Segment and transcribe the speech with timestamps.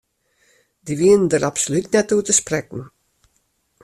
[0.85, 2.81] Dy wienen dêr absolút net oer te sprekken.